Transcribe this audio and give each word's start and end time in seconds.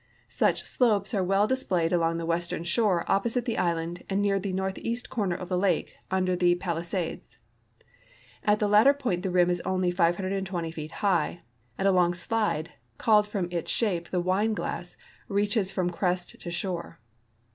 Such 0.27 0.63
slopes 0.63 1.13
are 1.13 1.23
well 1.23 1.45
displayed 1.45 1.93
along 1.93 2.17
the 2.17 2.25
western 2.25 2.63
shore 2.63 3.05
o})posite 3.07 3.45
the 3.45 3.59
island 3.59 4.01
and 4.09 4.19
near 4.19 4.39
the 4.39 4.51
northeast 4.51 5.11
corner 5.11 5.35
of 5.35 5.47
the 5.47 5.59
lake 5.59 5.93
under 6.09 6.35
the 6.35 6.55
])alisades. 6.55 7.37
At 8.43 8.57
the 8.57 8.67
latter 8.67 8.95
])oint 8.95 9.21
the 9.21 9.29
rim 9.29 9.51
is 9.51 9.61
only 9.61 9.93
5"20 9.93 10.73
feet 10.73 10.91
high, 11.05 11.41
and 11.77 11.87
a 11.87 11.91
long 11.91 12.15
slide, 12.15 12.71
called 12.97 13.27
fron.i 13.27 13.55
its 13.55 13.69
shape 13.71 14.09
tlie 14.09 14.23
Wuie<il<iss, 14.23 14.95
reaches 15.27 15.69
from 15.71 15.91
crest 15.91 16.41
to 16.41 16.49
shore. 16.49 16.99